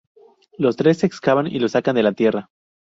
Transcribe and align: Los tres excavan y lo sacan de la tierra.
Los 0.57 0.77
tres 0.77 1.03
excavan 1.03 1.45
y 1.45 1.59
lo 1.59 1.67
sacan 1.69 1.93
de 1.95 2.01
la 2.01 2.13
tierra. 2.13 2.49